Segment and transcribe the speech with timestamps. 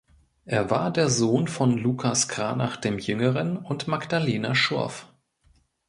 [0.45, 5.13] Er war der Sohn von Lucas Cranach dem Jüngeren und Magdalena Schurff.